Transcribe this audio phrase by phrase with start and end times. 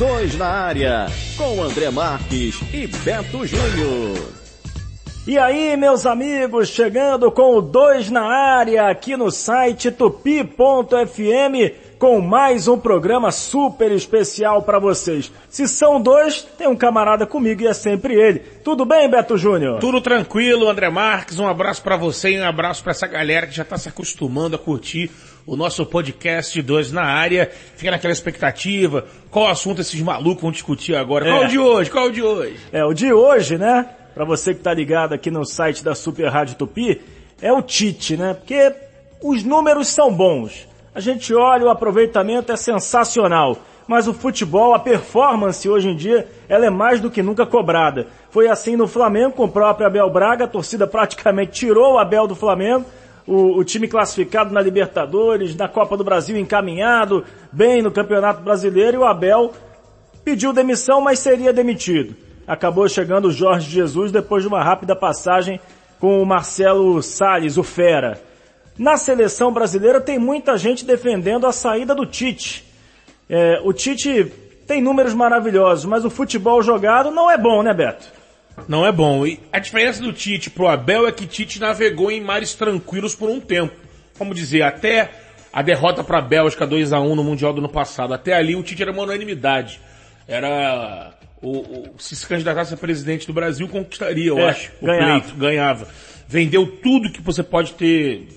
[0.00, 4.32] Dois na área, com André Marques e Beto Júnior.
[5.26, 10.54] E aí, meus amigos, chegando com o Dois na área aqui no site tupi.fm
[11.98, 15.30] com mais um programa super especial para vocês.
[15.50, 18.38] Se são dois, tem um camarada comigo e é sempre ele.
[18.64, 19.80] Tudo bem, Beto Júnior?
[19.80, 21.38] Tudo tranquilo, André Marques.
[21.38, 24.56] Um abraço para você e um abraço para essa galera que já tá se acostumando
[24.56, 25.10] a curtir
[25.46, 27.50] o nosso podcast Dois na área.
[27.76, 29.06] Fica naquela expectativa.
[29.30, 31.28] Qual assunto esses malucos vão discutir agora?
[31.28, 31.32] É.
[31.32, 31.90] Qual o de hoje?
[31.90, 32.56] Qual o de hoje?
[32.72, 33.86] É, o de hoje, né?
[34.14, 37.00] Para você que tá ligado aqui no site da Super Rádio Tupi,
[37.40, 38.34] é o Tite, né?
[38.34, 38.72] Porque
[39.22, 40.68] os números são bons.
[40.94, 43.58] A gente olha, o aproveitamento é sensacional.
[43.86, 48.06] Mas o futebol, a performance hoje em dia, ela é mais do que nunca cobrada.
[48.30, 52.28] Foi assim no Flamengo com o próprio Abel Braga, a torcida praticamente tirou o Abel
[52.28, 52.84] do Flamengo,
[53.26, 58.96] o, o time classificado na Libertadores, na Copa do Brasil encaminhado, bem no Campeonato Brasileiro,
[58.96, 59.52] e o Abel
[60.24, 62.14] pediu demissão, mas seria demitido.
[62.46, 65.60] Acabou chegando o Jorge Jesus depois de uma rápida passagem
[66.00, 68.20] com o Marcelo Salles, o Fera.
[68.76, 72.64] Na seleção brasileira tem muita gente defendendo a saída do Tite.
[73.28, 74.32] É, o Tite
[74.66, 78.19] tem números maravilhosos, mas o futebol jogado não é bom, né, Beto?
[78.68, 79.26] Não é bom.
[79.26, 83.28] E a diferença do Tite pro Abel é que Tite navegou em mares tranquilos por
[83.28, 83.74] um tempo.
[84.18, 85.10] Vamos dizer, até
[85.52, 88.14] a derrota para a Bélgica 2 a 1 no Mundial do ano passado.
[88.14, 89.80] Até ali o Tite era uma unanimidade.
[90.28, 94.70] Era o, o se se candidatasse a presidente do Brasil conquistaria, eu É, acho.
[94.80, 95.20] O ganhava.
[95.20, 95.88] pleito, ganhava.
[96.28, 98.28] Vendeu tudo que você pode ter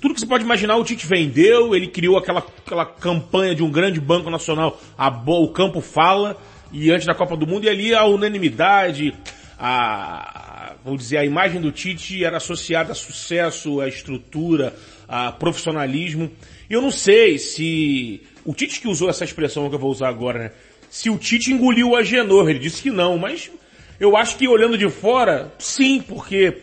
[0.00, 3.70] tudo que você pode imaginar o Tite vendeu, ele criou aquela, aquela campanha de um
[3.70, 6.36] grande banco nacional, a, o campo fala,
[6.70, 9.12] e antes da Copa do Mundo, e ali a unanimidade,
[9.58, 14.74] a, vamos dizer, a imagem do Tite era associada a sucesso, a estrutura,
[15.08, 16.30] a profissionalismo.
[16.70, 20.08] E eu não sei se, o Tite que usou essa expressão que eu vou usar
[20.08, 20.52] agora, né?
[20.88, 23.50] Se o Tite engoliu o Agenor, ele disse que não, mas
[23.98, 26.62] eu acho que olhando de fora, sim, porque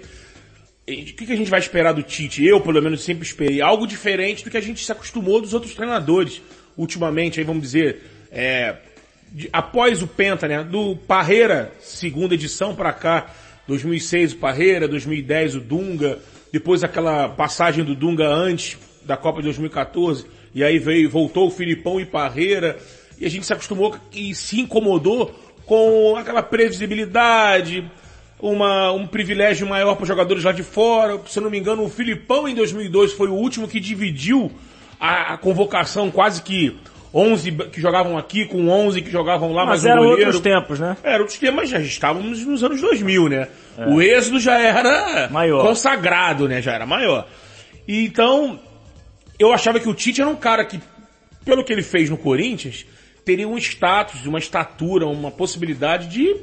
[0.87, 2.45] e O que a gente vai esperar do Tite?
[2.45, 5.73] Eu, pelo menos, sempre esperei algo diferente do que a gente se acostumou dos outros
[5.73, 6.41] treinadores.
[6.77, 8.75] Ultimamente, aí vamos dizer, é,
[9.35, 10.63] de- após o Penta, né?
[10.63, 13.27] Do Parreira, segunda edição para cá,
[13.67, 16.19] 2006 o Parreira, 2010 o Dunga,
[16.53, 21.51] depois aquela passagem do Dunga antes da Copa de 2014, e aí veio, voltou o
[21.51, 22.77] Filipão e Parreira,
[23.19, 27.83] e a gente se acostumou e se incomodou com aquela previsibilidade,
[28.39, 31.19] uma, um privilégio maior para jogadores lá de fora.
[31.27, 34.51] Se eu não me engano, o Filipão em 2002 foi o último que dividiu
[34.99, 36.75] a, a convocação quase que
[37.17, 40.21] 11 que jogavam aqui com 11 que jogavam lá, Mas um eram goleiro.
[40.25, 40.97] outros tempos, né?
[41.01, 43.47] Era outros tempos, mas já estávamos nos anos 2000, né?
[43.87, 45.65] O êxodo já era Maior.
[45.65, 46.61] consagrado, né?
[46.61, 47.25] Já era maior.
[47.87, 48.59] E então,
[49.39, 50.77] eu achava que o Tite era um cara que,
[51.45, 52.85] pelo que ele fez no Corinthians,
[53.23, 56.35] teria um status, uma estatura, uma possibilidade de...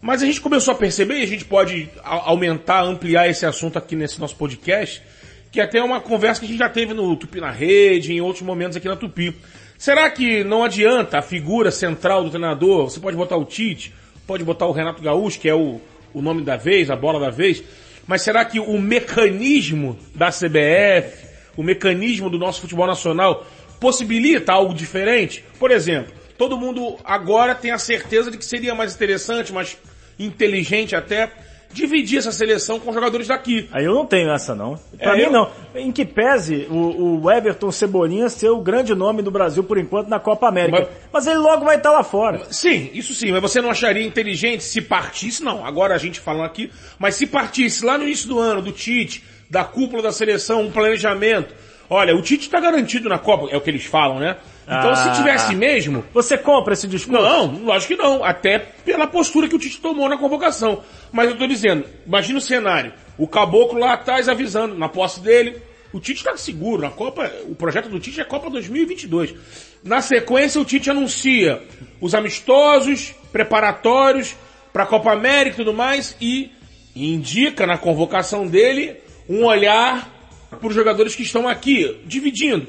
[0.00, 3.96] Mas a gente começou a perceber, e a gente pode aumentar, ampliar esse assunto aqui
[3.96, 5.02] nesse nosso podcast,
[5.50, 8.20] que até é uma conversa que a gente já teve no Tupi na Rede, em
[8.20, 9.34] outros momentos aqui na Tupi.
[9.76, 12.90] Será que não adianta a figura central do treinador?
[12.90, 13.94] Você pode botar o Tite,
[14.26, 15.80] pode botar o Renato Gaúcho, que é o,
[16.12, 17.62] o nome da vez, a bola da vez,
[18.06, 23.46] mas será que o mecanismo da CBF, o mecanismo do nosso futebol nacional
[23.78, 25.44] possibilita algo diferente?
[25.58, 29.76] Por exemplo, todo mundo agora tem a certeza de que seria mais interessante, mais
[30.18, 31.30] inteligente até,
[31.72, 33.68] dividir essa seleção com jogadores daqui.
[33.72, 34.78] Aí eu não tenho essa não.
[34.98, 35.50] Pra É, mim eu- não.
[35.74, 40.08] Em que pese o, o Everton Cebolinha ser o grande nome do Brasil por enquanto
[40.08, 40.78] na Copa América.
[40.80, 42.42] Mas- Mas, ele logo vai estar lá fora.
[42.50, 46.44] Sim, isso sim, mas você não acharia inteligente se partisse, não, agora a gente falando
[46.44, 50.62] aqui, mas se partisse lá no início do ano, do Tite, da cúpula da seleção,
[50.62, 51.54] um planejamento.
[51.90, 54.36] Olha, o Tite está garantido na Copa, é o que eles falam, né?
[54.64, 54.96] Então Ah.
[54.96, 57.22] se tivesse mesmo, Você compra esse discurso?
[57.22, 58.22] Não, lógico que não.
[58.22, 60.82] Até pela postura que o Tite tomou na convocação.
[61.10, 62.92] Mas eu tô dizendo, imagina o cenário.
[63.16, 65.56] O caboclo lá atrás avisando, na posse dele.
[65.90, 66.82] O Tite tá seguro.
[66.82, 69.34] Na Copa, o projeto do Tite é Copa 2022.
[69.82, 71.62] Na sequência, o Tite anuncia
[71.98, 74.36] os amistosos, preparatórios
[74.70, 76.50] para a Copa América e tudo mais e
[76.94, 78.96] indica na convocação dele
[79.28, 80.17] um olhar
[80.62, 82.66] os jogadores que estão aqui, dividindo.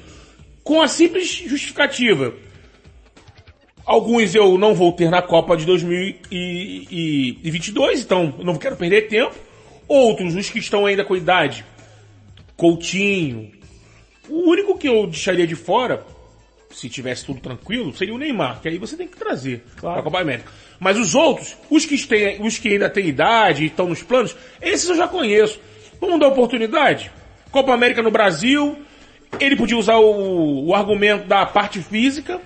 [0.63, 2.33] Com a simples justificativa
[3.89, 9.33] Alguns eu não vou ter na Copa de 2022, então eu não quero perder tempo.
[9.87, 11.65] Outros, os que estão ainda com idade,
[12.55, 13.51] Coutinho.
[14.29, 16.05] O único que eu deixaria de fora,
[16.69, 19.95] se tivesse tudo tranquilo, seria o Neymar, que aí você tem que trazer Claro.
[19.95, 20.51] para a Copa América.
[20.79, 24.35] Mas os outros, os que, têm, os que ainda têm idade e estão nos planos,
[24.61, 25.59] esses eu já conheço.
[25.99, 27.11] Vamos dar oportunidade?
[27.51, 28.77] Copa América no Brasil,
[29.39, 32.39] ele podia usar o, o argumento da parte física,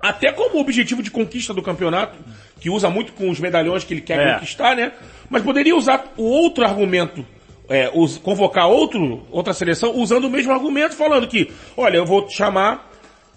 [0.00, 2.16] até como objetivo de conquista do campeonato,
[2.60, 4.32] que usa muito com os medalhões que ele quer É.
[4.34, 4.92] conquistar, né?
[5.30, 7.24] Mas poderia usar o outro argumento,
[7.68, 12.28] é, us- convocar outro, outra seleção usando o mesmo argumento, falando que, olha, eu vou
[12.28, 12.88] chamar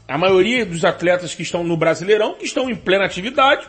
[0.07, 3.65] a maioria dos atletas que estão no Brasileirão, que estão em plena atividade,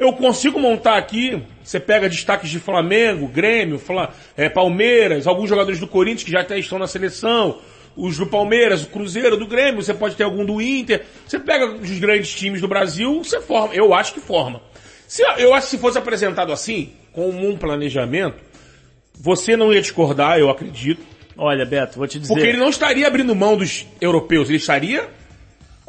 [0.00, 5.78] eu consigo montar aqui, você pega destaques de Flamengo, Grêmio, Fla- é, Palmeiras, alguns jogadores
[5.78, 7.58] do Corinthians que já até estão na seleção,
[7.96, 11.66] os do Palmeiras, o Cruzeiro, do Grêmio, você pode ter algum do Inter, você pega
[11.66, 14.60] os grandes times do Brasil, você forma, eu acho que forma.
[15.06, 18.36] Se, eu acho que se fosse apresentado assim, com um planejamento,
[19.14, 21.02] você não ia discordar, eu acredito,
[21.36, 22.34] Olha, Beto, vou te dizer.
[22.34, 25.08] porque ele não estaria abrindo mão dos europeus, ele estaria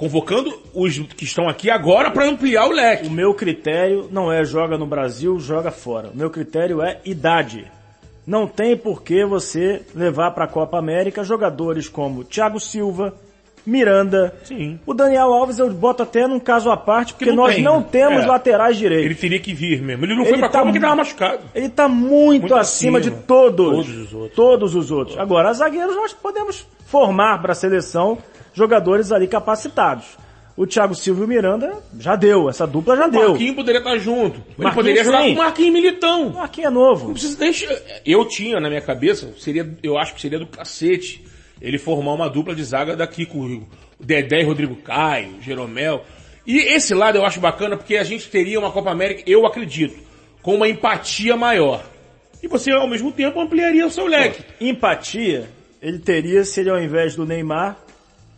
[0.02, 3.08] convocando os que estão aqui agora para ampliar o leque.
[3.08, 6.10] O meu critério não é joga no Brasil, joga fora.
[6.12, 7.72] O meu critério é idade.
[8.26, 13.14] Não tem por que você levar para a Copa América jogadores como Thiago Silva,
[13.64, 14.34] Miranda.
[14.44, 14.80] Sim.
[14.88, 17.84] O Daniel Alves eu boto até num caso à parte, porque não nós tem, não
[17.84, 18.28] temos É.
[18.28, 19.20] laterais Ele direitos.
[19.22, 20.04] teria que vir mesmo.
[20.04, 21.42] Ele não Ele foi pra tá Copa porque mu- tava machucado.
[21.54, 23.02] Ele tá muito, Muito acima, acima.
[23.16, 23.86] de todos.
[23.86, 24.36] Todos os outros.
[24.36, 25.18] Todos os outros.
[25.20, 28.18] Agora, zagueiros nós podemos formar para a seleção
[28.54, 30.18] jogadores ali capacitados.
[30.56, 33.30] O Thiago Silva e o Miranda já deu, essa dupla já O deu.
[33.30, 34.38] Marquinhos poderia estar junto.
[34.38, 35.28] Ele Marquinhos, poderia jogar sim.
[35.28, 36.28] com o Marquinhos Militão.
[36.28, 37.06] O Marquinhos é novo.
[37.08, 37.82] Não precisa.
[38.06, 41.26] Eu tinha na minha cabeça, seria, eu acho que seria do cacete,
[41.62, 43.68] ele formar uma dupla de zaga daqui com o
[44.00, 46.04] Dedé e Rodrigo Caio, Jeromel.
[46.46, 49.98] E esse lado eu acho bacana porque a gente teria uma Copa América, eu acredito,
[50.42, 51.84] com uma empatia maior.
[52.44, 54.44] E você, ao mesmo tempo, ampliaria o seu leque.
[54.60, 55.48] Empatia,
[55.82, 57.78] ele teria se ele ao invés do Neymar,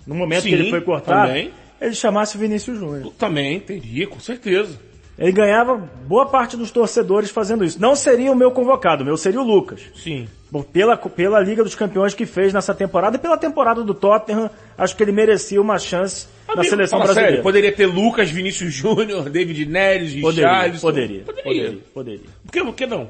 [0.05, 1.51] no momento Sim, que ele foi cortado, também.
[1.81, 3.11] ele chamasse o Vinícius Júnior.
[3.17, 4.79] Também teria, com certeza.
[5.17, 5.75] Ele ganhava
[6.07, 7.79] boa parte dos torcedores fazendo isso.
[7.79, 9.79] Não seria o meu convocado, o meu seria o Lucas.
[9.95, 10.27] Sim.
[10.50, 14.50] Bom, pela, pela Liga dos Campeões que fez nessa temporada e pela temporada do Tottenham,
[14.75, 17.31] acho que ele merecia uma chance na Amigo, seleção fala brasileira.
[17.31, 20.88] sério, poderia ter Lucas, Vinícius Júnior, David Neres, Poderia, Richarlison.
[20.88, 23.07] poderia, poderia, poderia, Por que, por que não?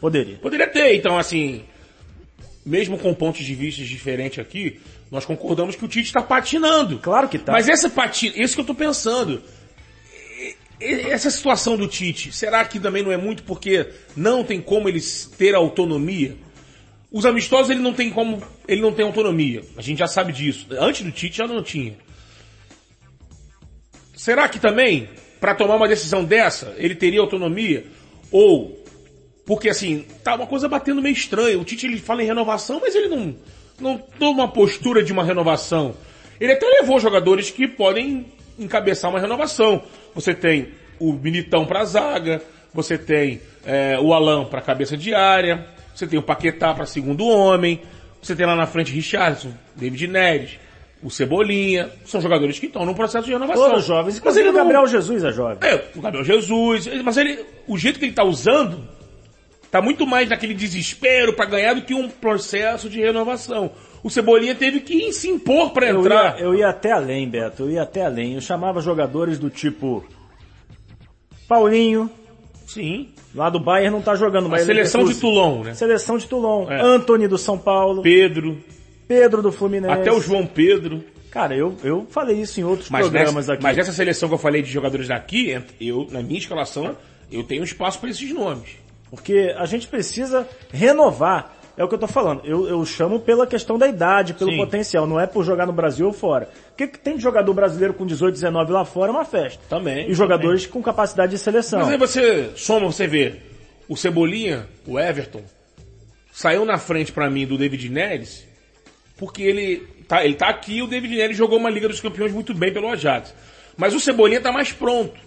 [0.00, 0.36] poderia.
[0.36, 1.62] Poderia ter, então assim,
[2.64, 4.78] mesmo com pontos de vista diferentes aqui,
[5.10, 6.98] nós concordamos que o Tite está patinando.
[6.98, 7.52] Claro que tá.
[7.52, 9.42] Mas essa patina, isso que eu tô pensando.
[10.78, 15.30] Essa situação do Tite, será que também não é muito porque não tem como eles
[15.38, 16.36] ter autonomia?
[17.10, 19.62] Os amistosos ele não tem como, ele não tem autonomia.
[19.76, 20.66] A gente já sabe disso.
[20.72, 21.96] Antes do Tite já não tinha.
[24.14, 25.08] Será que também,
[25.40, 27.86] para tomar uma decisão dessa, ele teria autonomia?
[28.30, 28.84] Ou,
[29.46, 31.58] porque assim, tá uma coisa batendo meio estranha.
[31.58, 33.36] O Tite ele fala em renovação, mas ele não,
[33.80, 35.94] não toma uma postura de uma renovação.
[36.40, 38.26] Ele até levou jogadores que podem
[38.58, 39.82] encabeçar uma renovação.
[40.14, 40.68] Você tem
[40.98, 42.42] o Militão para zaga,
[42.72, 47.26] você tem é, o Alan para cabeça de área, você tem o Paquetá para segundo
[47.26, 47.80] homem,
[48.22, 50.58] você tem lá na frente Richardson, David Neres,
[51.02, 53.70] o Cebolinha, são jogadores que estão num processo de renovação.
[53.70, 55.58] Todos jovens, Mas ele o não, Gabriel Jesus é jovem.
[55.62, 58.82] é, o Gabriel Jesus, mas ele, o jeito que ele tá usando,
[59.70, 63.70] tá muito mais naquele desespero para ganhar do que um processo de renovação.
[64.02, 66.38] O Cebolinha teve que se impor para Eu entrar.
[66.38, 68.34] ia, eu ia até além, Beto, eu ia até além.
[68.34, 70.04] Eu chamava jogadores do tipo
[71.48, 72.10] Paulinho,
[72.66, 73.08] Sim.
[73.34, 75.14] lá do Bayern não tá jogando, A mas seleção de.
[75.14, 75.74] Toulon, né?
[75.74, 76.70] Seleção de Toulon.
[76.70, 76.80] É.
[76.80, 78.58] Anthony do São Paulo, Pedro,
[79.06, 79.92] Pedro do Fluminense.
[79.92, 81.04] até o João Pedro.
[81.30, 83.62] Cara, eu, eu falei isso em outros Mas programas nessa, aqui.
[83.62, 86.96] mas nessa seleção que eu falei de jogadores daqui, eu, na minha escalação,
[87.30, 88.70] eu tenho espaço para esses nomes.
[89.10, 91.54] Porque a gente precisa renovar.
[91.76, 92.40] É o que eu tô falando.
[92.42, 94.56] Eu, eu chamo pela questão da idade, pelo Sim.
[94.56, 95.06] potencial.
[95.06, 96.48] Não é por jogar no Brasil ou fora.
[96.72, 99.62] O que, que tem de jogador brasileiro com 18, 19 lá fora é uma festa.
[99.68, 101.80] Também, E jogadores com capacidade de seleção.
[101.80, 103.40] Mas aí você soma, você vê,
[103.88, 105.42] o Cebolinha, o Everton,
[106.32, 108.46] saiu na frente pra mim do David Neres,
[109.18, 112.32] porque ele tá, ele tá aqui e o David Neres jogou uma Liga dos Campeões
[112.32, 113.34] muito bem pelo Ajax.
[113.76, 115.25] Mas o Cebolinha tá mais pronto.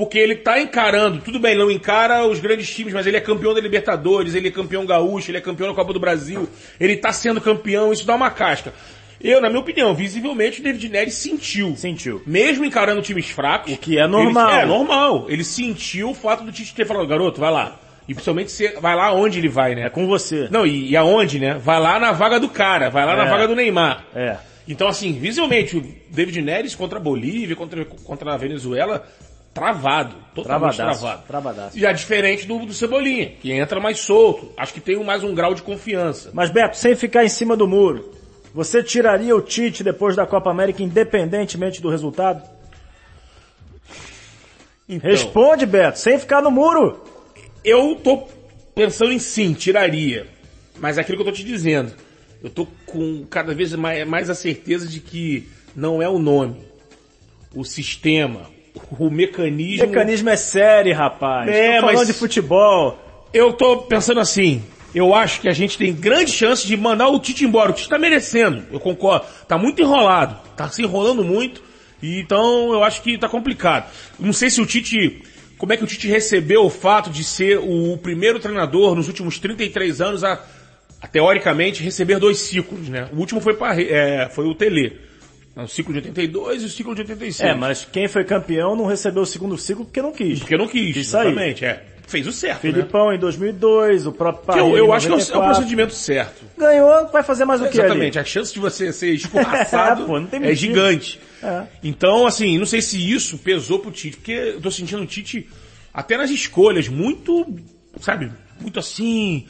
[0.00, 3.52] Porque ele tá encarando, tudo bem, não encara os grandes times, mas ele é campeão
[3.52, 6.48] da Libertadores, ele é campeão gaúcho, ele é campeão da Copa do Brasil,
[6.80, 8.72] ele tá sendo campeão, isso dá uma casca.
[9.20, 11.76] Eu, na minha opinião, visivelmente o David Neres sentiu.
[11.76, 12.22] Sentiu.
[12.26, 13.74] Mesmo encarando times fracos.
[13.74, 14.50] O que é normal.
[14.50, 15.26] Ele, é normal.
[15.28, 17.78] Ele sentiu o fato do Tite ter falado, garoto, vai lá.
[18.08, 19.82] E principalmente você vai lá onde ele vai, né?
[19.82, 20.48] É com você.
[20.50, 21.60] Não, e, e aonde, né?
[21.62, 23.28] Vai lá na vaga do cara, vai lá na É.
[23.28, 24.06] vaga do Neymar.
[24.14, 24.38] É.
[24.66, 29.06] Então, assim, visivelmente, o David Neres contra a Bolívia, contra, contra a Venezuela,
[29.52, 30.14] travado.
[30.34, 31.00] Totalmente Travadaço.
[31.00, 31.26] travado.
[31.26, 31.78] Travadaço.
[31.78, 34.52] Já diferente do, do Cebolinha, que entra mais solto.
[34.56, 36.30] Acho que tem mais um grau de confiança.
[36.32, 38.12] Mas Beto, sem ficar em cima do muro,
[38.54, 42.42] você tiraria o Tite depois da Copa América independentemente do resultado?
[44.88, 47.04] Então, Responde, Beto, sem ficar no muro.
[47.64, 48.26] Eu tô
[48.74, 50.26] pensando em sim, tiraria.
[50.78, 51.92] Mas é aquilo que eu tô te dizendo.
[52.42, 56.64] Eu tô com cada vez mais, mais a certeza de que não é o nome.
[57.54, 58.48] o sistema,
[58.98, 59.86] o mecanismo.
[59.86, 61.48] Mecanismo é sério, rapaz.
[61.50, 62.98] É, Tô falando mas- de futebol.
[63.32, 64.62] Eu tô pensando assim,
[64.94, 67.70] eu acho que a gente tem grande chance de mandar o Tite embora.
[67.70, 69.24] O Tite tá merecendo, eu concordo.
[69.46, 71.62] Tá muito enrolado, tá se enrolando muito,
[72.02, 73.88] então eu acho que tá complicado.
[74.18, 75.22] Não sei se o Tite,
[75.58, 79.38] como é que o Tite recebeu o fato de ser o primeiro treinador nos últimos
[79.38, 80.42] 33 anos a,
[81.00, 83.08] a, teoricamente, receber dois ciclos, né?
[83.12, 85.08] O último foi, para, é, foi o Tele.
[85.56, 87.50] O ciclo de 82 e o ciclo de 86.
[87.50, 90.38] É, mas quem foi campeão não recebeu o segundo ciclo porque não quis.
[90.38, 91.84] Porque não quis, exatamente, é.
[92.06, 92.72] Fez o certo, né?
[92.72, 95.54] Filipão em 2002, o próprio Parreira eu, eu acho que é o, é o 94.
[95.54, 96.44] procedimento certo.
[96.58, 98.26] Ganhou, vai fazer mais o que Exatamente, ali?
[98.26, 101.20] a chance de você ser escorraçado É, pô, é gigante.
[101.40, 101.62] É.
[101.84, 105.48] Então, assim, não sei se isso pesou pro Tite, porque eu tô sentindo o Tite
[105.94, 107.46] até nas escolhas muito,
[108.00, 109.46] sabe, muito assim,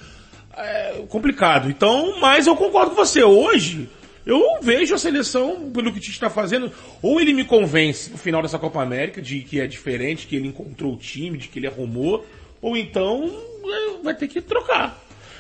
[0.54, 1.71] é, complicado.
[1.71, 3.88] Então, mas eu concordo com você, hoje
[4.26, 8.18] eu vejo a seleção, pelo que o Tite está fazendo, ou ele me convence no
[8.18, 11.58] final dessa Copa América de que é diferente, que ele encontrou o time, de que
[11.58, 12.26] ele arrumou,
[12.60, 13.30] ou então
[13.64, 14.98] é, vai ter que trocar.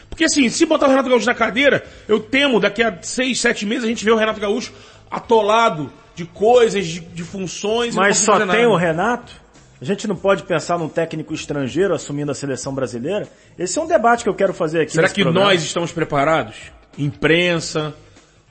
[0.08, 3.64] Porque assim, se botar o Renato Gaúcho na cadeira, eu temo daqui a seis, sete
[3.64, 4.72] meses a gente vê o Renato Gaúcho
[5.10, 7.94] atolado de coisas, de, de funções.
[7.94, 8.68] Mas consegue só tem nada.
[8.68, 9.40] o Renato?
[9.80, 13.26] A gente não pode pensar num técnico estrangeiro assumindo a seleção brasileira?
[13.58, 15.46] Esse é um debate que eu quero fazer aqui Será que programa.
[15.46, 16.56] nós estamos preparados?
[16.98, 17.94] Imprensa,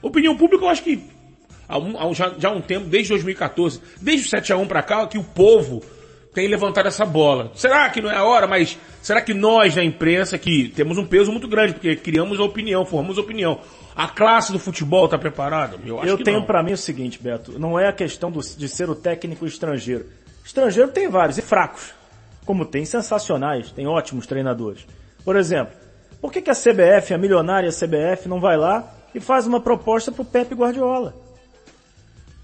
[0.02, 1.02] opinião pública, eu acho que
[1.68, 4.56] há um- há um- já, já há um tempo, desde 2014, desde o 7 a
[4.56, 5.82] 1 para cá, que o povo
[6.34, 7.50] tem levantado essa bola.
[7.54, 8.46] Será que não é a hora?
[8.46, 12.44] Mas será que nós na imprensa, que temos um peso muito grande, porque criamos a
[12.44, 13.60] opinião, formamos a opinião,
[13.96, 15.76] a classe do futebol está preparada?
[15.84, 18.40] Eu acho Eu que tenho pra mim o seguinte, Beto, não é a questão do-
[18.40, 20.06] de ser o técnico estrangeiro.
[20.44, 21.92] Estrangeiro tem vários, e fracos.
[22.46, 24.86] Como tem sensacionais, tem ótimos treinadores.
[25.24, 25.74] Por exemplo,
[26.20, 30.10] por que, que a CBF, a milionária CBF, não vai lá e faz uma proposta
[30.12, 31.14] pro Pepe Guardiola?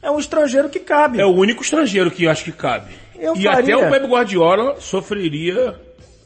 [0.02, 1.20] É um estrangeiro que cabe.
[1.20, 2.92] É o único estrangeiro que eu acho que cabe.
[3.18, 3.76] Eu e faria.
[3.76, 5.74] até o Pepe Guardiola sofreria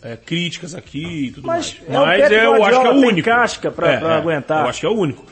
[0.03, 1.89] é, críticas aqui e tudo Mas mais.
[1.89, 3.29] é o Pepe eu acho que é o único.
[3.29, 4.65] casca pra- pra aguentar.
[4.65, 5.25] Eu acho que é o único.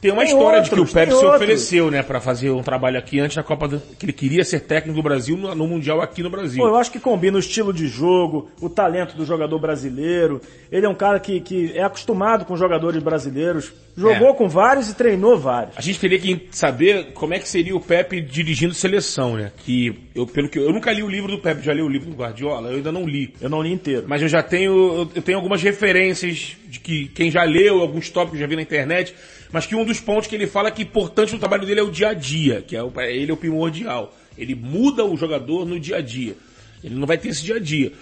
[0.00, 1.34] Tem uma Tem história de que o outros, Pepe se outros.
[1.34, 3.80] ofereceu, né, para fazer um trabalho aqui antes da Copa do...
[3.98, 6.62] que ele queria ser técnico do Brasil no, no Mundial aqui no Brasil.
[6.62, 10.40] Pô, eu acho que combina o estilo de jogo, o talento do jogador brasileiro.
[10.70, 13.72] Ele é um cara que, que é acostumado com jogadores brasileiros.
[13.98, 14.34] Jogou É.
[14.34, 15.76] com vários e treinou vários.
[15.76, 19.50] A gente teria que saber como é que seria o Pepe dirigindo seleção, né?
[19.64, 21.88] Que eu pelo que eu, eu nunca li o livro do Pepe, já li o
[21.88, 23.34] livro do Guardiola, eu ainda não li.
[23.40, 24.04] Eu não li inteiro.
[24.06, 28.36] Mas eu já tenho, eu- tenho algumas referências de que quem já leu, alguns tópicos
[28.38, 29.14] que já vi na internet,
[29.50, 31.82] mas que um dos pontos que ele fala é que importante no trabalho dele é
[31.82, 34.14] o dia a dia, que é o, ele é o primordial.
[34.36, 36.36] Ele muda o jogador no dia a dia.
[36.84, 37.92] Ele não vai ter esse dia a dia.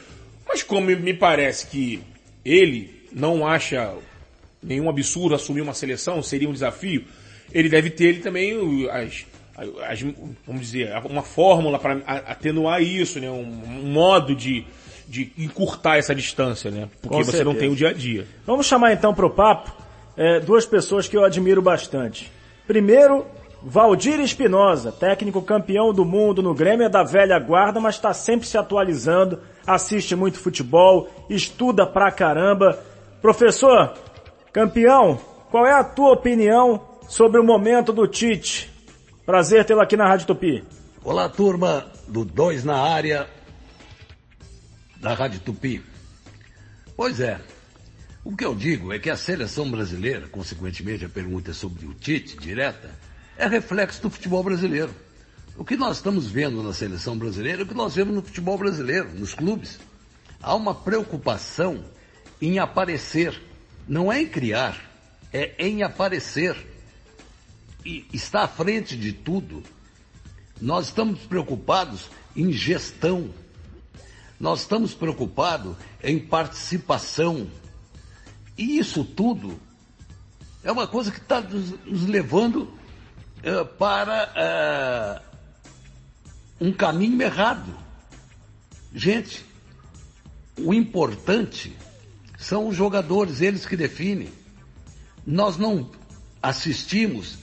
[0.47, 2.01] Mas como me parece que
[2.45, 3.95] ele não acha
[4.67, 7.05] nenhum absurdo assumir uma seleção, seria um desafio,
[7.53, 9.25] ele deve ter ele também as,
[9.89, 10.03] as-
[10.47, 11.95] vamos dizer, uma fórmula para
[12.27, 13.31] atenuar isso, né?
[13.31, 14.65] Um, um modo de,
[15.09, 16.89] de encurtar essa distância, né?
[17.01, 17.59] Porque Com você não certeza.
[17.61, 18.27] tem o dia a dia.
[18.45, 19.73] Vamos chamar então para o papo
[20.17, 22.31] é, duas pessoas que eu admiro bastante.
[22.67, 23.25] Primeiro,
[23.63, 28.47] Valdir Espinosa, técnico campeão do mundo no Grêmio é da velha guarda, mas está sempre
[28.47, 32.79] se atualizando, assiste muito futebol, estuda pra caramba.
[33.23, 33.95] Professor,
[34.57, 35.21] campeão,
[35.51, 38.73] qual é a tua opinião sobre o momento do Tite?
[39.27, 40.65] Prazer tê-lo aqui na Rádio Tupi.
[41.05, 43.29] Olá, turma do Dois na Área
[44.97, 45.85] da Rádio Tupi.
[46.97, 47.39] Pois é,
[48.25, 51.93] o que eu digo é que a seleção brasileira, consequentemente a pergunta é sobre o
[51.93, 52.89] Tite, direta,
[53.37, 54.91] é reflexo do futebol brasileiro.
[55.59, 58.57] O que nós estamos vendo na seleção brasileira é o que nós vemos no futebol
[58.57, 59.79] brasileiro, nos clubes.
[60.41, 61.85] Há uma preocupação
[62.41, 63.39] em aparecer,
[63.89, 64.81] não é em criar,
[65.33, 66.57] é em aparecer.
[67.85, 69.63] E está à frente de tudo
[70.61, 73.31] nós estamos preocupados em gestão.
[74.41, 77.51] Nós estamos preocupados em participação.
[78.57, 79.61] E isso tudo
[80.65, 82.73] é uma coisa que está nos, levando
[83.43, 85.23] eh, para eh,
[86.61, 87.75] um caminho errado.
[88.95, 89.45] Gente,
[90.59, 91.77] o importante
[92.39, 94.29] são os jogadores, eles que definem.
[95.27, 95.91] Nós não
[96.43, 97.39] assistimos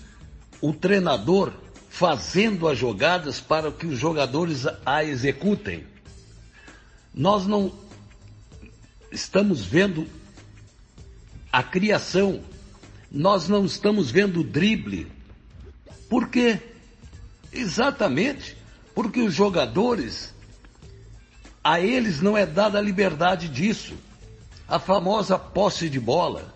[0.61, 1.53] o treinador
[1.89, 5.85] fazendo as jogadas para que os jogadores a executem.
[7.13, 7.71] Nós não
[9.11, 10.07] estamos vendo
[11.51, 12.41] a criação,
[13.11, 15.11] nós não estamos vendo o drible.
[16.09, 16.59] Por quê?
[17.51, 18.57] Exatamente
[18.95, 20.33] porque os jogadores,
[21.63, 23.95] a eles não é dada a liberdade disso,
[24.67, 26.53] a famosa posse de bola.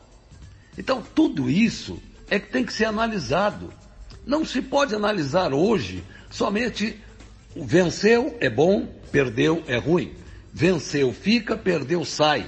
[0.78, 3.74] Então tudo isso é que tem que ser analisado.
[4.26, 7.02] Não se pode analisar hoje somente
[7.56, 10.14] venceu é bom, perdeu é ruim.
[10.54, 12.48] Venceu fica, perdeu sai.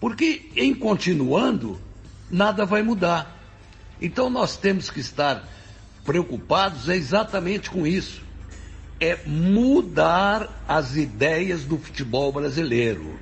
[0.00, 1.80] Porque em continuando,
[2.30, 3.38] nada vai mudar.
[4.00, 5.48] Então nós temos que estar
[6.04, 8.22] preocupados exatamente com isso.
[8.98, 13.18] É mudar as ideias do futebol brasileiro.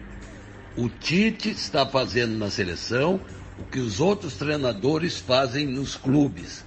[0.77, 3.21] O Tite está fazendo na seleção
[3.59, 6.65] o que os outros treinadores fazem nos clubes.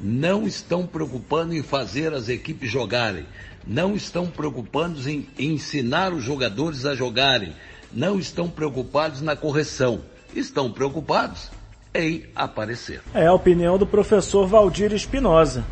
[0.00, 3.24] Não estão preocupando em fazer as equipes jogarem.
[3.66, 7.54] Não estão preocupados em ensinar os jogadores a jogarem.
[7.92, 10.02] Não estão preocupados na correção.
[10.34, 11.50] Estão preocupados
[11.94, 13.00] em aparecer.
[13.14, 15.64] É a opinião do professor Valdir Espinosa.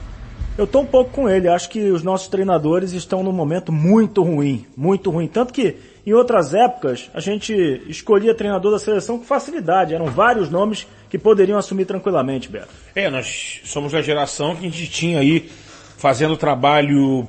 [0.57, 1.49] Eu estou um pouco com ele.
[1.49, 5.27] Acho que os nossos treinadores estão num momento muito ruim, muito ruim.
[5.27, 7.53] Tanto que em outras épocas a gente
[7.87, 9.95] escolhia treinador da seleção com facilidade.
[9.95, 12.71] Eram vários nomes que poderiam assumir tranquilamente, Beto.
[12.95, 15.51] É, nós somos da geração que a gente tinha aí
[15.97, 17.29] fazendo trabalho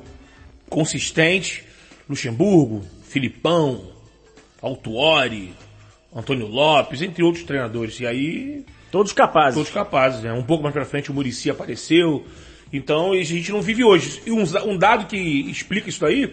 [0.68, 1.64] consistente.
[2.08, 3.82] Luxemburgo, Filipão,
[4.60, 5.54] Altuori,
[6.14, 7.98] Antônio Lopes, entre outros treinadores.
[8.00, 8.64] E aí
[8.94, 9.54] Todos capazes.
[9.54, 10.32] Todos capazes, né?
[10.32, 12.24] Um pouco mais pra frente o Murici apareceu.
[12.72, 14.22] Então a gente não vive hoje.
[14.24, 16.32] E um, um dado que explica isso aí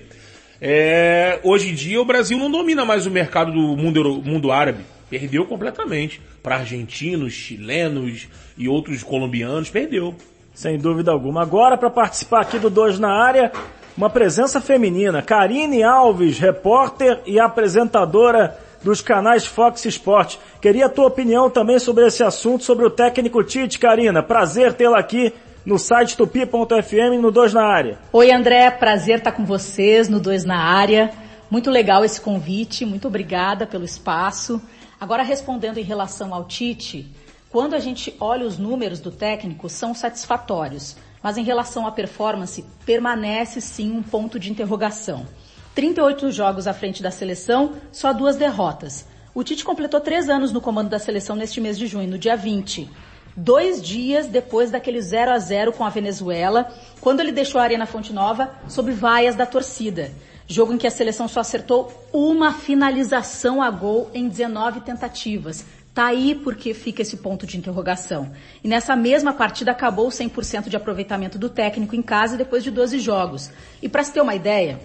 [0.61, 4.83] é hoje em dia o Brasil não domina mais o mercado do mundo, mundo árabe.
[5.09, 6.21] Perdeu completamente.
[6.41, 10.15] Para argentinos, chilenos e outros colombianos, perdeu.
[10.53, 11.41] Sem dúvida alguma.
[11.41, 13.51] Agora, para participar aqui do Dois na Área,
[13.97, 15.21] uma presença feminina.
[15.21, 20.37] Karine Alves, repórter e apresentadora dos canais Fox Sport.
[20.61, 24.23] Queria a tua opinião também sobre esse assunto, sobre o técnico Tite, Karina.
[24.23, 25.33] Prazer tê-la aqui
[25.65, 27.99] no site tupi.fm no 2 na área.
[28.11, 31.11] Oi André, prazer estar com vocês no 2 na área.
[31.51, 34.61] Muito legal esse convite, muito obrigada pelo espaço.
[34.99, 37.07] Agora respondendo em relação ao Tite,
[37.49, 42.65] quando a gente olha os números do técnico, são satisfatórios, mas em relação à performance,
[42.85, 45.27] permanece sim um ponto de interrogação.
[45.75, 49.05] 38 jogos à frente da seleção, só duas derrotas.
[49.33, 52.35] O Tite completou três anos no comando da seleção neste mês de junho, no dia
[52.35, 52.89] 20.
[53.35, 57.85] Dois dias depois daquele 0 a 0 com a Venezuela, quando ele deixou a Arena
[57.85, 60.11] Fonte Nova sob vaias da torcida.
[60.47, 65.65] Jogo em que a seleção só acertou uma finalização a gol em 19 tentativas.
[65.93, 68.31] Tá aí porque fica esse ponto de interrogação.
[68.63, 72.71] E nessa mesma partida acabou o 100% de aproveitamento do técnico em casa depois de
[72.71, 73.49] 12 jogos.
[73.81, 74.79] E para se ter uma ideia,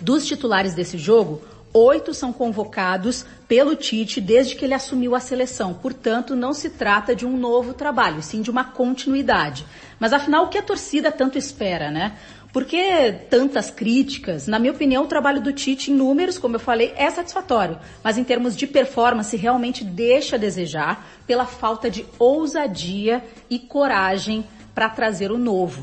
[0.00, 1.42] dos titulares desse jogo,
[1.76, 5.74] oito são convocados pelo Tite desde que ele assumiu a seleção.
[5.74, 9.66] Portanto, não se trata de um novo trabalho, sim de uma continuidade.
[10.00, 12.16] Mas afinal, o que a torcida tanto espera, né?
[12.52, 14.46] Por que tantas críticas?
[14.46, 18.16] Na minha opinião, o trabalho do Tite em números, como eu falei, é satisfatório, mas
[18.16, 24.88] em termos de performance realmente deixa a desejar pela falta de ousadia e coragem para
[24.88, 25.82] trazer o novo.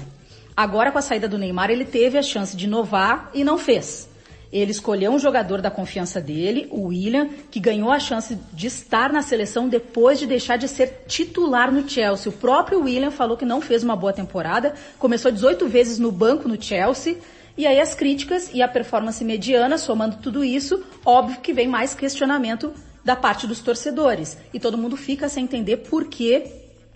[0.58, 4.10] Agora, com a saída do Neymar, ele teve a chance de inovar e não fez.
[4.54, 9.12] Ele escolheu um jogador da confiança dele, o William, que ganhou a chance de estar
[9.12, 12.32] na seleção depois de deixar de ser titular no Chelsea.
[12.32, 16.48] O próprio William falou que não fez uma boa temporada, começou 18 vezes no banco
[16.48, 17.18] no Chelsea,
[17.58, 21.96] e aí as críticas e a performance mediana, somando tudo isso, óbvio que vem mais
[21.96, 22.72] questionamento
[23.04, 24.38] da parte dos torcedores.
[24.54, 26.44] E todo mundo fica sem entender por que,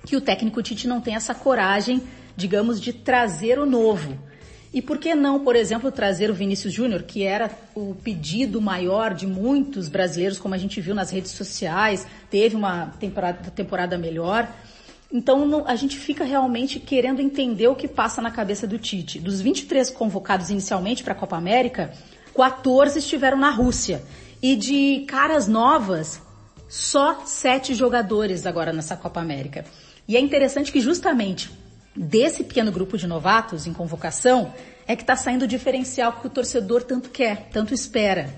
[0.05, 2.03] que o técnico Tite não tem essa coragem,
[2.35, 4.26] digamos, de trazer o novo.
[4.73, 9.13] E por que não, por exemplo, trazer o Vinícius Júnior, que era o pedido maior
[9.13, 14.47] de muitos brasileiros, como a gente viu nas redes sociais, teve uma temporada, temporada melhor.
[15.11, 19.19] Então não, a gente fica realmente querendo entender o que passa na cabeça do Tite.
[19.19, 21.93] Dos 23 convocados inicialmente para a Copa América,
[22.35, 24.03] 14 estiveram na Rússia.
[24.41, 26.21] E de caras novas,
[26.67, 29.65] só sete jogadores agora nessa Copa América.
[30.07, 31.49] E é interessante que justamente
[31.97, 34.53] desse pequeno grupo de novatos em convocação
[34.87, 38.29] é que está saindo o diferencial que o torcedor tanto quer, tanto espera.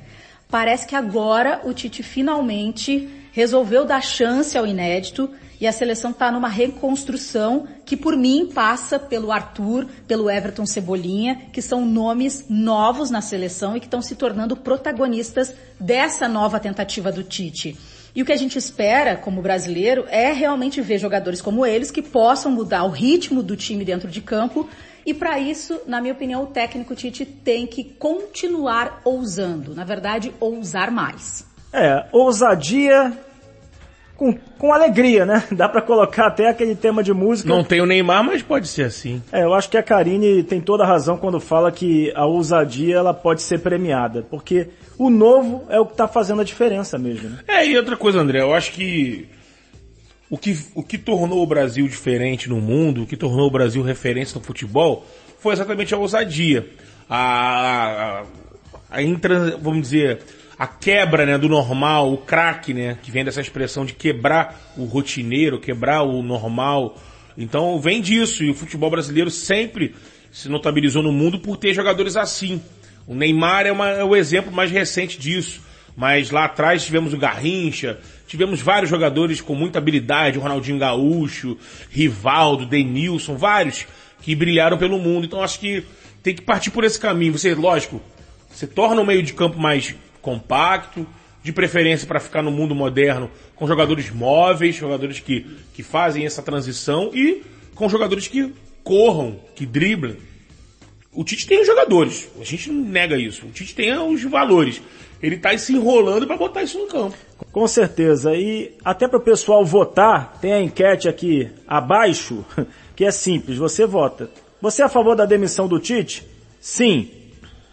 [0.49, 5.29] Parece que agora o Tite finalmente resolveu dar chance ao inédito
[5.61, 11.35] e a seleção está numa reconstrução que por mim passa pelo Arthur, pelo Everton Cebolinha,
[11.51, 17.11] que são nomes novos na seleção e que estão se tornando protagonistas dessa nova tentativa
[17.11, 17.77] do Tite.
[18.19, 22.01] E o que a gente espera como brasileiro é realmente ver jogadores como eles que
[22.01, 24.67] possam mudar o ritmo do time dentro de campo.
[25.05, 29.73] E para isso, na minha opinião, o técnico Tite tem que continuar ousando.
[29.73, 31.45] Na verdade, ousar mais.
[31.71, 33.17] É, ousadia
[34.19, 35.45] com, com alegria, né?
[35.55, 37.47] Dá para colocar até aquele tema de música.
[37.47, 39.23] Não tem o Neymar, mas pode ser assim.
[39.32, 42.97] É, eu acho que a Karine tem toda a razão quando fala que a ousadia
[42.97, 47.29] ela pode ser premiada, porque o novo é o que está fazendo a diferença mesmo.
[47.29, 47.38] Né?
[47.47, 49.25] É, e outra coisa, André, eu acho que
[50.29, 53.82] o que, o que tornou o Brasil diferente no mundo, o que tornou o Brasil
[53.82, 55.05] referência no futebol,
[55.39, 56.67] foi exatamente a ousadia.
[57.10, 58.23] a, a,
[58.91, 60.19] a intra, vamos dizer,
[60.59, 64.83] a quebra né, do normal, o craque, né, que vem dessa expressão de quebrar o
[64.83, 66.97] rotineiro, quebrar o normal.
[67.37, 69.95] Então vem disso, e o futebol brasileiro sempre
[70.29, 72.61] se notabilizou no mundo por ter jogadores assim.
[73.07, 75.61] O Neymar é, uma, é o exemplo mais recente disso.
[75.95, 81.57] Mas lá atrás tivemos o Garrincha, tivemos vários jogadores com muita habilidade, o Ronaldinho Gaúcho,
[81.89, 83.85] Rivaldo, Denilson, vários
[84.21, 85.25] que brilharam pelo mundo.
[85.25, 85.83] Então acho que
[86.21, 87.33] tem que partir por esse caminho.
[87.33, 88.01] Você, lógico,
[88.49, 89.95] você torna o meio de campo mais
[90.29, 91.07] compacto,
[91.41, 96.43] de preferência para ficar no mundo moderno, com jogadores móveis, jogadores que, que fazem essa
[96.43, 97.41] transição e
[97.73, 100.17] com jogadores que corram, que driblem.
[101.11, 103.47] O Tite tem os jogadores, a gente não nega isso.
[103.47, 104.79] O Tite tem os valores.
[105.21, 107.17] Ele está se enrolando para botar isso no campo.
[107.51, 108.35] Com certeza.
[108.35, 112.45] E até para o pessoal votar, tem a enquete aqui abaixo,
[112.95, 113.57] que é simples.
[113.57, 114.29] Você vota.
[114.61, 116.25] Você é a favor da demissão do Tite?
[116.59, 117.09] Sim.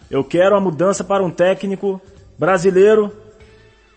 [0.09, 2.01] Eu quero a mudança para um técnico
[2.37, 3.11] brasileiro.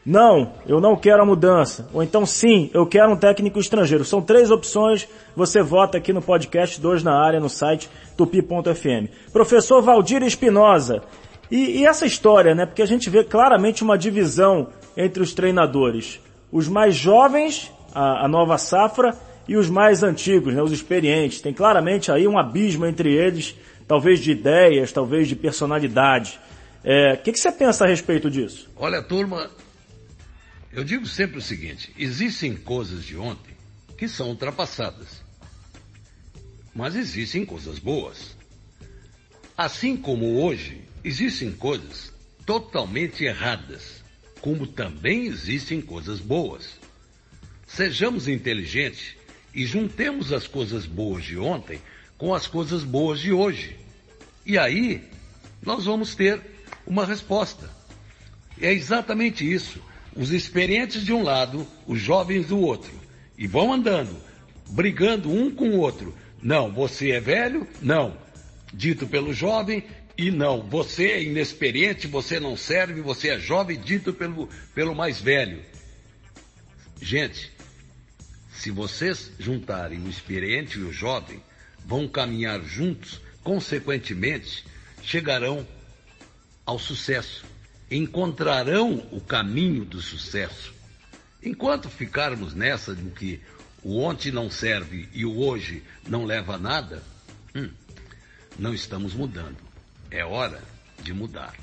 [0.05, 1.88] Não, eu não quero a mudança.
[1.92, 4.05] Ou então sim, eu quero um técnico estrangeiro.
[4.05, 5.07] São três opções.
[5.37, 9.09] Você vota aqui no podcast 2 na área, no site tupi.fm.
[9.33, 11.03] Professor Valdir Espinosa.
[11.50, 12.64] E, e essa história, né?
[12.64, 16.20] Porque a gente vê claramente uma divisão entre os treinadores.
[16.50, 19.16] Os mais jovens, a, a nova safra,
[19.50, 21.40] e os mais antigos, né, os experientes.
[21.40, 26.38] Tem claramente aí um abismo entre eles, talvez de ideias, talvez de personalidade.
[26.83, 28.71] O é, que, que você pensa a respeito disso?
[28.75, 29.51] Olha, turma,
[30.73, 33.55] eu digo sempre o seguinte: existem coisas de ontem
[33.99, 35.23] que são ultrapassadas.
[36.75, 38.35] Mas existem coisas boas.
[39.57, 42.12] Assim como hoje, existem coisas
[42.47, 44.03] totalmente erradas,
[44.40, 46.81] como também existem coisas boas.
[47.66, 49.16] Sejamos inteligentes
[49.55, 51.81] e juntemos as coisas boas de ontem
[52.16, 53.77] com as coisas boas de hoje.
[54.47, 55.05] E aí,
[55.62, 56.40] nós vamos ter
[56.87, 57.69] uma resposta.
[58.61, 59.81] É exatamente isso.
[60.14, 62.93] Os experientes de um lado, os jovens do outro.
[63.38, 64.16] E vão andando,
[64.71, 66.14] brigando um com o outro.
[66.43, 67.66] Não, você é velho?
[67.81, 68.16] Não.
[68.73, 69.85] Dito pelo jovem,
[70.21, 75.19] e não, você é inexperiente, você não serve, você é jovem, dito pelo, pelo mais
[75.19, 75.62] velho.
[77.01, 77.51] Gente,
[78.53, 81.43] se vocês juntarem o experiente e o jovem,
[81.87, 84.66] vão caminhar juntos, consequentemente,
[85.03, 85.66] chegarão
[86.71, 87.45] ao sucesso.
[87.91, 90.73] Encontrarão o caminho do sucesso.
[91.43, 93.41] Enquanto ficarmos nessa de que
[93.83, 97.03] o ontem não serve e o hoje não leva a nada,
[97.57, 97.71] hum,
[98.57, 99.57] não estamos mudando.
[100.11, 100.61] É hora
[101.03, 101.55] de mudar.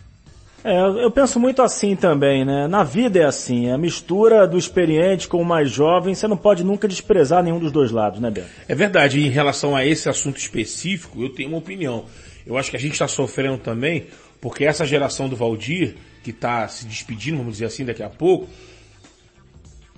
[0.64, 2.68] É, eu penso muito assim também, né?
[2.68, 6.64] Na vida é assim, a mistura do experiente com o mais jovem, você não pode
[6.64, 8.50] nunca desprezar nenhum dos dois lados, né, Beto?
[8.68, 12.06] É verdade, em relação a esse assunto específico, eu tenho uma opinião.
[12.48, 14.08] Eu acho que a gente está sofrendo também
[14.40, 18.48] porque essa geração do Valdir, que está se despedindo, vamos dizer assim, daqui a pouco,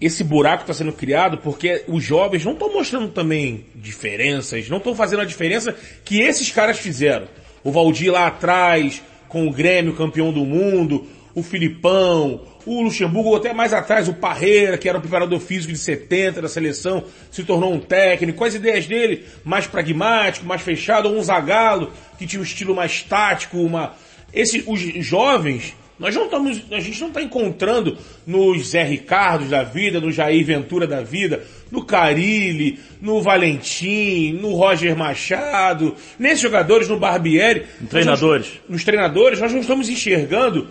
[0.02, 4.96] esse buraco está sendo criado porque os jovens não estão mostrando também diferenças, não estão
[4.96, 7.28] fazendo a diferença que esses caras fizeram.
[7.64, 12.42] O Valdir lá atrás, com o Grêmio campeão do mundo, o Filipão,
[12.78, 16.48] o Luxemburgo, até mais atrás, o Parreira, que era o preparador físico de 70 da
[16.48, 21.92] seleção, se tornou um técnico, as ideias dele mais pragmático, mais fechado, ou um Zagallo,
[22.18, 23.94] que tinha um estilo mais tático, uma,
[24.32, 29.64] esse, os jovens, nós não estamos, a gente não está encontrando nos Zé Ricardos da
[29.64, 36.88] vida, no Jair Ventura da vida, no Carilli, no Valentim, no Roger Machado, nesses jogadores,
[36.88, 37.66] no Barbieri.
[37.90, 38.62] Treinadores.
[38.70, 40.70] nos treinadores, nós não estamos enxergando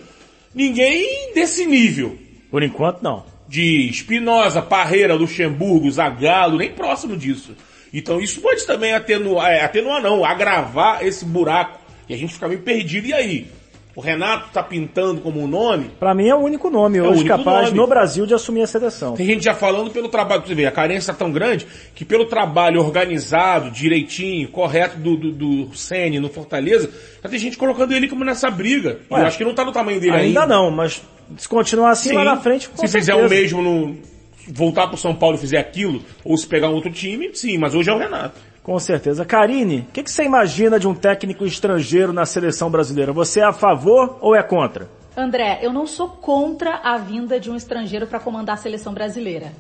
[0.54, 2.18] ninguém desse nível.
[2.50, 3.24] Por enquanto não.
[3.48, 7.56] De Espinosa, Parreira, Luxemburgo, Zagallo, nem próximo disso.
[7.92, 12.48] Então isso pode também atenuar, é, atenuar não, agravar esse buraco e a gente fica
[12.48, 13.06] meio perdido.
[13.06, 13.46] E aí?
[13.98, 15.90] O Renato tá pintando como um nome?
[15.98, 17.78] Para mim é o único nome é hoje único capaz nome.
[17.78, 19.14] no Brasil de assumir a seleção.
[19.14, 22.26] Tem gente já falando pelo trabalho, você vê, a carência é tão grande que pelo
[22.26, 26.88] trabalho organizado, direitinho, correto do, do, do Sene no Fortaleza,
[27.20, 29.00] já tem gente colocando ele como nessa briga.
[29.10, 30.42] Ué, eu acho que não tá no tamanho dele ainda.
[30.42, 31.02] Ainda não, mas
[31.36, 32.98] se continuar assim Sim, lá na frente, Se certeza.
[33.00, 33.96] fizer o mesmo no,
[34.46, 37.74] voltar pro São Paulo e fizer aquilo, ou se pegar um outro time, sim, mas
[37.74, 38.40] hoje é o Renato.
[38.68, 39.24] Com certeza.
[39.24, 43.14] Karine, o que, que, você imagina de um técnico estrangeiro na seleção brasileira?
[43.14, 44.90] Você é a favor ou é contra?
[45.16, 49.54] André, eu não sou contra a vinda de um estrangeiro para comandar a seleção brasileira.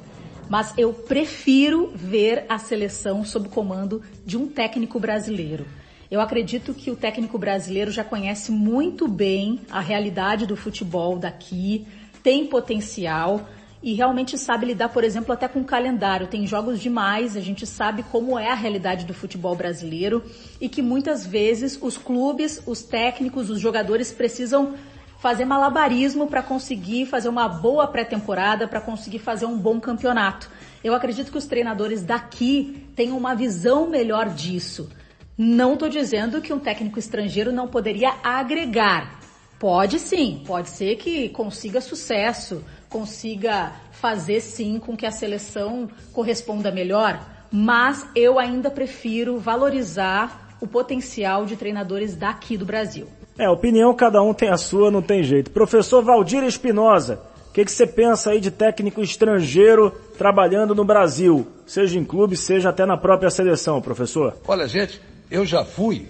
[0.46, 5.64] Mas eu prefiro ver a seleção sob comando de um técnico brasileiro.
[6.10, 11.86] Eu acredito que o técnico brasileiro já conhece muito bem a realidade do futebol daqui,
[12.22, 13.48] tem potencial
[13.82, 16.26] e realmente sabe lidar, por exemplo, até com o calendário.
[16.26, 20.24] Tem jogos demais, a gente sabe como é a realidade do futebol brasileiro
[20.60, 24.74] e que muitas vezes os clubes, os técnicos, os jogadores precisam
[25.18, 30.48] fazer malabarismo para conseguir fazer uma boa pré-temporada, para conseguir fazer um bom campeonato.
[30.82, 34.88] Eu acredito que os treinadores daqui tenham uma visão melhor disso.
[35.36, 39.18] Não estou dizendo que um técnico estrangeiro não poderia agregar.
[39.58, 46.70] Pode sim, pode ser que consiga sucesso, consiga fazer sim com que a seleção corresponda
[46.70, 47.20] melhor,
[47.50, 53.06] mas eu ainda prefiro valorizar o potencial de treinadores daqui do Brasil.
[53.38, 55.50] É, opinião cada um tem a sua, não tem jeito.
[55.50, 61.46] Professor Valdir Espinosa, o que, que você pensa aí de técnico estrangeiro trabalhando no Brasil?
[61.66, 64.36] Seja em clube, seja até na própria seleção, professor.
[64.46, 66.08] Olha, gente, eu já fui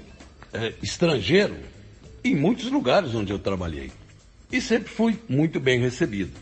[0.53, 1.55] é, estrangeiro
[2.25, 3.91] em muitos lugares onde eu trabalhei.
[4.51, 6.33] E sempre fui muito bem recebido.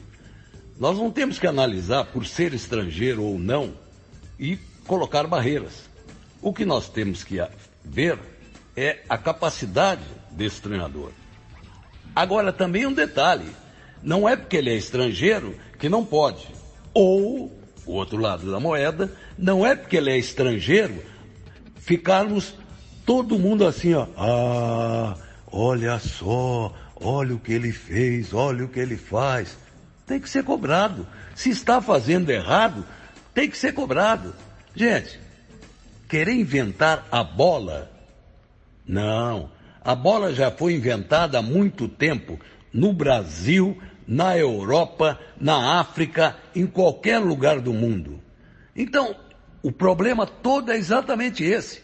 [0.79, 3.75] Nós não temos que analisar por ser estrangeiro ou não
[4.39, 5.89] e colocar barreiras.
[6.43, 7.39] O que nós temos que
[7.85, 8.19] ver
[8.77, 11.11] é a capacidade desse treinador.
[12.15, 13.51] Agora, também um detalhe:
[14.03, 16.47] não é porque ele é estrangeiro que não pode.
[16.93, 21.03] Ou, o outro lado da moeda, não é porque ele é estrangeiro
[21.87, 22.53] ficarmos
[23.07, 24.09] todo mundo assim, ó.
[24.17, 25.17] Ah,
[25.51, 29.57] olha só, olha o que ele fez, olha o que ele faz.
[30.07, 31.07] Tem que ser cobrado.
[31.35, 32.87] Se está fazendo errado,
[33.35, 34.35] tem que ser cobrado.
[34.75, 35.21] Gente,
[36.09, 37.91] querer inventar a bola?
[38.87, 39.51] Não.
[39.85, 42.39] A bola já foi inventada há muito tempo
[42.73, 48.21] no Brasil, na Europa, na África, em qualquer lugar do mundo.
[48.75, 49.17] Então,
[49.63, 51.83] o problema todo é exatamente esse.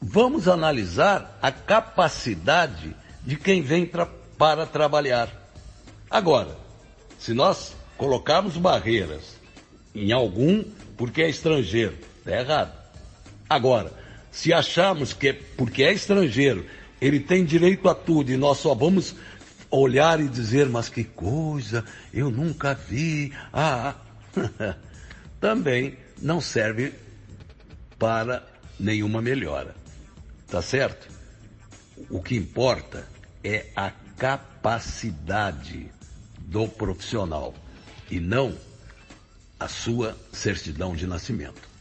[0.00, 5.28] Vamos analisar a capacidade de quem vem tra para trabalhar.
[6.10, 6.61] Agora,
[7.22, 9.36] se nós colocarmos barreiras
[9.94, 10.64] em algum
[10.96, 12.72] porque é estrangeiro, é errado.
[13.48, 13.92] Agora,
[14.32, 16.66] se acharmos que porque é estrangeiro,
[17.00, 19.14] ele tem direito a tudo e nós só vamos
[19.70, 23.32] olhar e dizer, mas que coisa, eu nunca vi.
[23.52, 23.94] Ah,
[24.36, 24.74] ah.
[25.40, 26.92] também não serve
[28.00, 28.44] para
[28.80, 29.76] nenhuma melhora.
[30.48, 31.08] Tá certo?
[32.10, 33.06] O que importa
[33.44, 35.88] é a capacidade
[36.52, 37.54] do profissional
[38.10, 38.52] e não
[39.58, 41.72] a sua certidão de nascimento.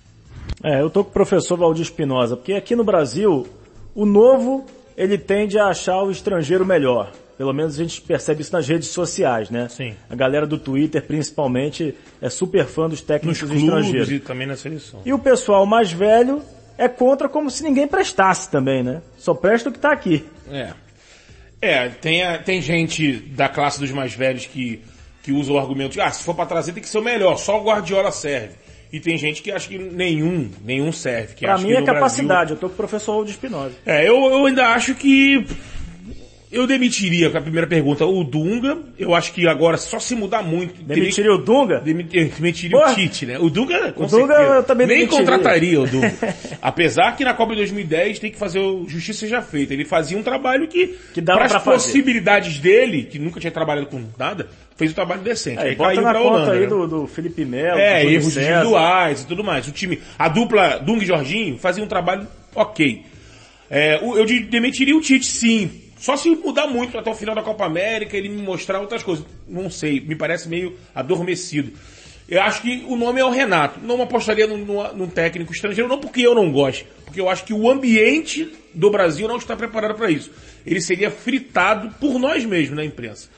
[0.64, 3.46] É, eu tô com o professor Valdir Espinosa, porque aqui no Brasil,
[3.94, 7.12] o novo, ele tende a achar o estrangeiro melhor.
[7.38, 9.68] Pelo menos a gente percebe isso nas redes sociais, né?
[9.68, 9.96] Sim.
[10.10, 14.12] A galera do Twitter, principalmente, é super fã dos técnicos Nos clubes estrangeiros.
[14.12, 15.02] e também na seleção.
[15.04, 16.42] E o pessoal mais velho
[16.78, 19.02] é contra como se ninguém prestasse também, né?
[19.18, 20.24] Só presta o que tá aqui.
[20.50, 20.72] É.
[21.62, 24.82] É, tem, a- tem gente da classe dos mais velhos que,
[25.22, 27.38] que usa o argumento de, ah, se for pra trazer tem que ser o melhor,
[27.38, 28.56] só o Guardiola serve.
[28.92, 31.34] E tem gente que acha que nenhum, nenhum serve.
[31.36, 33.74] Que Pra mim é capacidade, eu tô com o professor Valdir Espinosa.
[33.86, 35.46] Brasil- É, eu, eu ainda acho que
[36.52, 38.78] eu demitiria, com a primeira pergunta, o Dunga.
[39.00, 40.74] Eu acho que agora, só se mudar muito...
[40.84, 41.80] teria Demitiria o Dunga?
[41.80, 42.92] Demitiria, demitiria Porra.
[42.92, 43.40] o Tite, né?
[43.40, 44.54] O Dunga, com O Dunga certeza.
[44.56, 45.20] eu também Nem demitiria.
[45.26, 46.14] contrataria o Dunga.
[46.62, 49.74] Apesar que na Copa de 2010 tem que fazer o justiça seja feita.
[49.74, 53.88] Ele fazia um trabalho que, Que dava para as possibilidades dele, que nunca tinha trabalhado
[53.88, 55.60] com nada, fez um trabalho decente.
[55.62, 56.68] É, Aí bota na conta Holanda, aí né?
[56.68, 59.68] do, do Felipe Melo, É, do erros individuais e tudo mais.
[59.68, 63.04] O time, a dupla Dunga e Jorginho fazia um trabalho ok.
[63.70, 65.72] É, eu de- demitiria o Tite, sim.
[66.02, 69.24] Só se mudar muito até o final da Copa América, ele me mostrar outras coisas.
[69.48, 71.74] Não sei, me parece meio adormecido.
[72.28, 73.80] Eu acho que o nome é o Renato.
[73.84, 77.54] Não apostaria num, num- técnico estrangeiro, não porque eu não goste, porque eu acho que
[77.54, 80.32] o ambiente do Brasil não está preparado para isso.
[80.66, 83.30] Ele seria fritado por nós mesmos na imprensa.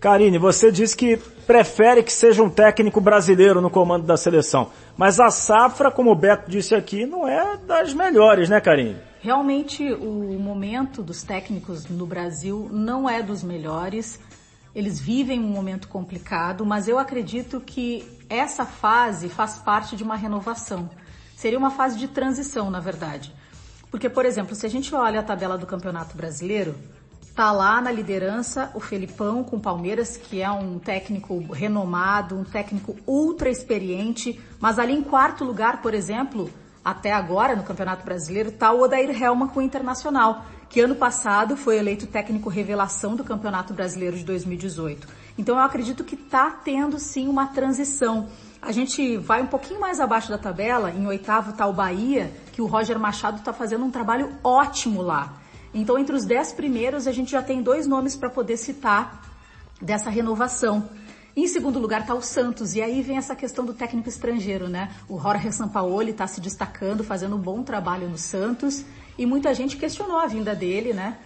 [0.00, 4.72] Karine, você disse que prefere que seja um técnico brasileiro no comando da seleção.
[4.96, 8.96] Mas a safra, como o Beto disse aqui, não é das melhores, né, Karine?
[9.22, 14.18] Realmente o momento dos técnicos no Brasil não é dos melhores.
[14.74, 20.16] Eles vivem um momento complicado, mas eu acredito que essa fase faz parte de uma
[20.16, 20.88] renovação.
[21.36, 23.34] Seria uma fase de transição, na verdade.
[23.90, 26.74] Porque, por exemplo, se a gente olha a tabela do Campeonato Brasileiro,
[27.34, 32.44] tá lá na liderança o Felipão com o Palmeiras, que é um técnico renomado, um
[32.44, 36.50] técnico ultra experiente, mas ali em quarto lugar, por exemplo,
[36.84, 41.56] até agora no Campeonato Brasileiro, tá o Odair Helma com o Internacional, que ano passado
[41.56, 45.06] foi eleito técnico revelação do Campeonato Brasileiro de 2018.
[45.36, 48.28] Então eu acredito que tá tendo sim uma transição.
[48.62, 52.60] A gente vai um pouquinho mais abaixo da tabela, em oitavo tá o Bahia, que
[52.60, 55.34] o Roger Machado está fazendo um trabalho ótimo lá.
[55.72, 59.22] Então, entre os dez primeiros, a gente já tem dois nomes para poder citar
[59.80, 60.88] dessa renovação.
[61.36, 64.90] Em segundo lugar está o Santos, e aí vem essa questão do técnico estrangeiro, né?
[65.08, 68.84] O Jorge Sampaoli está se destacando, fazendo um bom trabalho no Santos,
[69.16, 71.18] e muita gente questionou a vinda dele, né?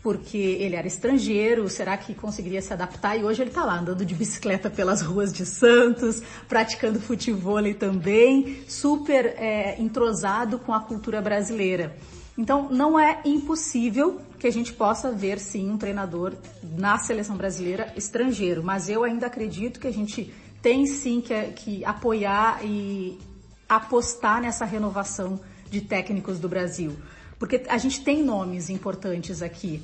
[0.00, 3.16] Porque ele era estrangeiro, será que conseguiria se adaptar?
[3.16, 8.62] E hoje ele está lá andando de bicicleta pelas ruas de Santos, praticando futebol também,
[8.68, 11.96] super é, entrosado com a cultura brasileira.
[12.38, 17.92] Então, não é impossível que a gente possa ver sim um treinador na seleção brasileira
[17.96, 23.18] estrangeiro, mas eu ainda acredito que a gente tem sim que, que apoiar e
[23.68, 26.96] apostar nessa renovação de técnicos do Brasil.
[27.38, 29.82] Porque a gente tem nomes importantes aqui.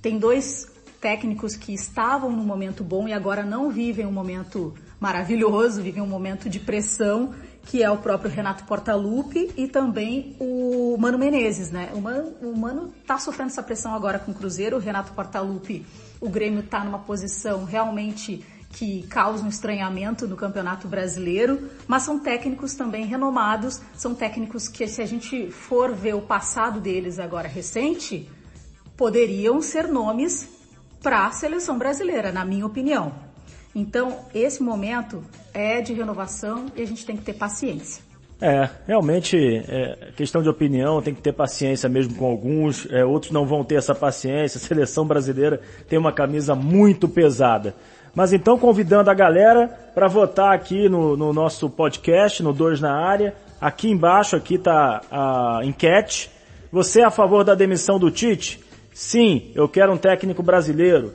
[0.00, 5.82] Tem dois técnicos que estavam num momento bom e agora não vivem um momento maravilhoso,
[5.82, 7.34] vivem um momento de pressão
[7.66, 11.90] que é o próprio Renato Portaluppi e também o Mano Menezes, né?
[11.94, 15.84] O Mano, o Mano tá sofrendo essa pressão agora com o Cruzeiro, o Renato Portaluppi,
[16.20, 22.18] o Grêmio tá numa posição realmente que causa um estranhamento no Campeonato Brasileiro, mas são
[22.18, 27.46] técnicos também renomados, são técnicos que se a gente for ver o passado deles agora
[27.46, 28.28] recente,
[28.96, 30.48] poderiam ser nomes
[31.00, 33.12] para a seleção brasileira, na minha opinião.
[33.74, 38.02] Então, esse momento é de renovação e a gente tem que ter paciência.
[38.40, 43.32] É, realmente, é questão de opinião, tem que ter paciência mesmo com alguns, é, outros
[43.32, 44.58] não vão ter essa paciência.
[44.58, 47.74] A seleção brasileira tem uma camisa muito pesada.
[48.14, 52.92] Mas então, convidando a galera para votar aqui no, no, nosso podcast, no Dois na
[52.92, 53.34] Área.
[53.60, 56.30] Aqui embaixo, aqui tá a enquete.
[56.70, 58.60] Você é a favor da demissão do Tite?
[58.92, 61.12] Sim, eu quero um técnico brasileiro.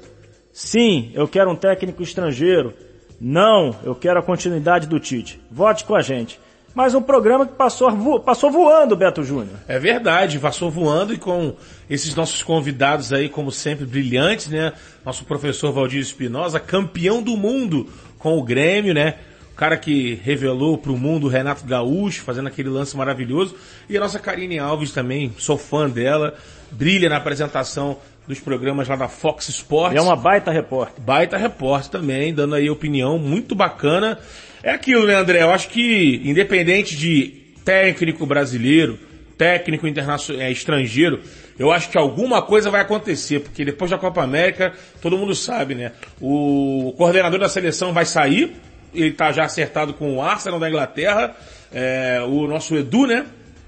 [0.52, 2.74] Sim, eu quero um técnico estrangeiro.
[3.20, 5.40] Não, eu quero a continuidade do Tite.
[5.52, 6.40] Vote com a gente.
[6.74, 9.58] Mais um programa que passou, vo passou voando, Beto Júnior.
[9.68, 11.56] É verdade, passou voando e com
[11.90, 14.72] esses nossos convidados aí, como sempre, brilhantes, né?
[15.04, 19.16] Nosso professor Valdir Espinosa, campeão do mundo com o Grêmio, né?
[19.52, 23.56] O cara que revelou para o mundo o Renato Gaúcho, fazendo aquele lance maravilhoso.
[23.90, 26.36] E a nossa Karine Alves também, sou fã dela,
[26.72, 27.98] brilha na apresentação
[28.30, 29.96] dos programas lá da Fox Sports.
[29.96, 31.04] E é uma baita repórter.
[31.04, 34.20] Baita repórter também, dando aí opinião muito bacana.
[34.62, 35.42] É aquilo, né, André?
[35.42, 37.26] Eu acho que, independente de
[37.66, 39.00] técnico brasileiro,
[39.36, 41.22] técnico internacional, é, estrangeiro,
[41.58, 45.74] eu acho que alguma coisa vai acontecer, porque depois da Copa América, todo mundo sabe,
[45.74, 45.94] né?
[46.22, 48.56] O coordenador da seleção vai sair,
[48.94, 51.36] ele tá já acertado com o Arsenal da Inglaterra,
[51.74, 53.26] é, o nosso Edu, né?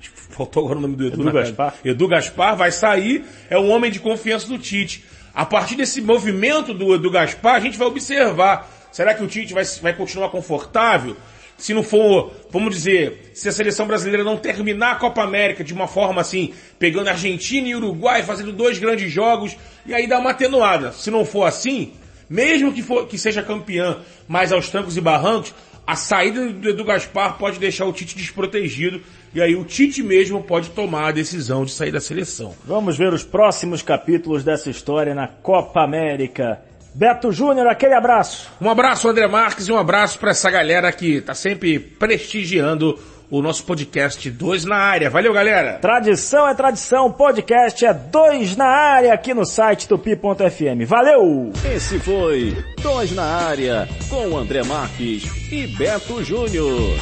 [0.10, 1.76] Faltou agora o nome do Edu, Edu Gaspar.
[1.84, 5.04] Edu Gaspar vai sair, é um homem de confiança do Tite.
[5.34, 8.70] A partir desse movimento do Edu Gaspar, a gente vai observar.
[8.92, 11.16] Será que o Tite vai, vai continuar confortável?
[11.58, 15.74] Se não for, vamos dizer, se a seleção brasileira não terminar a Copa América de
[15.74, 20.32] uma forma assim, pegando Argentina e Uruguai, fazendo dois grandes jogos, e aí dá uma
[20.32, 20.92] atenuada.
[20.92, 21.94] Se não for assim,
[22.28, 25.54] mesmo que, for, que seja campeã, mas aos trancos e barrancos,
[25.86, 29.02] a saída do Edu Gaspar pode deixar o Tite desprotegido
[29.34, 32.54] e aí o Tite mesmo pode tomar a decisão de sair da seleção.
[32.66, 36.60] Vamos ver os próximos capítulos dessa história na Copa América.
[36.94, 38.50] Beto Júnior, aquele abraço.
[38.60, 43.42] Um abraço, André Marques, e um abraço para essa galera que está sempre prestigiando o
[43.42, 45.10] nosso podcast Dois na Área.
[45.10, 45.80] Valeu, galera!
[45.80, 50.86] Tradição é tradição, podcast é Dois na Área aqui no site tupi.fm.
[50.86, 51.54] Valeu!
[51.74, 57.00] Esse foi Dois na Área com André Marques e Beto Júnior.